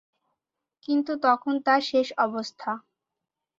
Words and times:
কিন্তু 0.85 1.11
তখন 1.25 1.53
তাঁর 1.65 1.81
শেষ 1.89 2.07
অবস্থা। 2.17 2.71